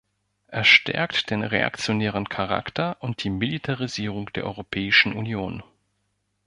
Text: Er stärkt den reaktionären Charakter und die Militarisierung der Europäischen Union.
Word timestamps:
Er 0.47 0.63
stärkt 0.63 1.29
den 1.29 1.43
reaktionären 1.43 2.27
Charakter 2.27 2.97
und 3.03 3.23
die 3.23 3.29
Militarisierung 3.29 4.33
der 4.33 4.45
Europäischen 4.45 5.13
Union. 5.13 5.61